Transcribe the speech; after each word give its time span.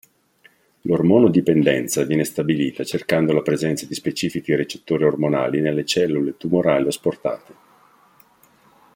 L'ormono-dipendenza 0.85 2.05
viene 2.05 2.23
stabilita 2.23 2.83
cercando 2.83 3.33
la 3.33 3.43
presenza 3.43 3.85
di 3.85 3.93
specifici 3.93 4.55
recettori 4.55 5.03
ormonali 5.03 5.61
nelle 5.61 5.85
cellule 5.85 6.37
tumorali 6.37 6.87
asportate. 6.87 7.55